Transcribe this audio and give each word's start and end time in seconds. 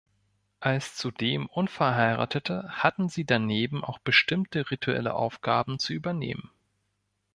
Als 0.59 0.95
zudem 0.97 1.45
Unverheiratete 1.45 2.67
hatten 2.71 3.07
sie 3.07 3.23
daneben 3.23 3.83
auch 3.83 3.99
bestimmte 3.99 4.71
rituelle 4.71 5.13
Aufgaben 5.13 5.77
zu 5.77 5.93
übernehmen. 5.93 6.49